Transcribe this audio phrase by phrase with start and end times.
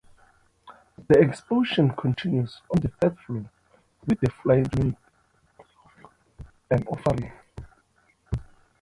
[1.09, 3.45] The exposition continues on the third floor,
[4.07, 4.95] with "The Flying Chamanic"
[6.71, 7.31] and "The Offering".